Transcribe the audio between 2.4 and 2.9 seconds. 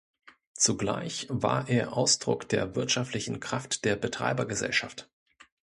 der